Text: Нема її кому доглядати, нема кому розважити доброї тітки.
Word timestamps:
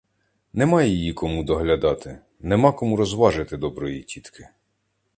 Нема 0.53 0.83
її 0.83 1.13
кому 1.13 1.43
доглядати, 1.43 2.19
нема 2.39 2.71
кому 2.71 2.95
розважити 2.95 3.57
доброї 3.57 4.03
тітки. 4.03 4.49